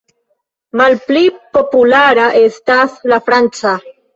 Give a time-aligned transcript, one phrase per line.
[0.81, 1.21] Malpli
[1.59, 3.79] populara estas la franca.